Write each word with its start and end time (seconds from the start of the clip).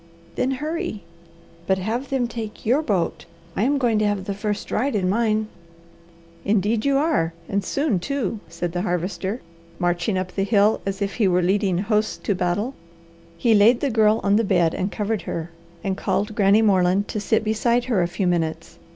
"Then 0.33 0.49
hurry! 0.57 1.03
But 1.67 1.77
have 1.77 2.09
them 2.09 2.27
take 2.27 2.65
your 2.65 2.81
boat. 2.81 3.25
I 3.55 3.61
am 3.65 3.77
going 3.77 3.99
to 3.99 4.07
have 4.07 4.25
the 4.25 4.33
first 4.33 4.71
ride 4.71 4.95
in 4.95 5.07
mine." 5.07 5.47
"Indeed 6.43 6.85
you 6.85 6.97
are, 6.97 7.33
and 7.47 7.63
soon, 7.63 7.99
too!" 7.99 8.39
said 8.49 8.71
the 8.71 8.81
Harvester, 8.81 9.41
marching 9.77 10.17
up 10.17 10.31
the 10.31 10.41
hill 10.43 10.81
as 10.87 11.03
if 11.03 11.17
he 11.17 11.27
were 11.27 11.43
leading 11.43 11.77
hosts 11.77 12.17
to 12.17 12.33
battle. 12.33 12.73
He 13.37 13.53
laid 13.53 13.79
the 13.79 13.91
Girl 13.91 14.19
on 14.23 14.37
the 14.37 14.43
bed 14.43 14.73
and 14.73 14.91
covered 14.91 15.21
her, 15.29 15.51
and 15.83 15.95
called 15.95 16.33
Granny 16.33 16.63
Moreland 16.63 17.07
to 17.09 17.19
sit 17.19 17.43
beside 17.43 17.83
her 17.85 18.01
a 18.01 18.07
few 18.07 18.25
minutes. 18.25 18.79